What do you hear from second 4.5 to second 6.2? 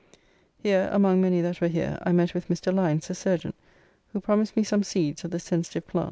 me some seeds of the sensitive plant.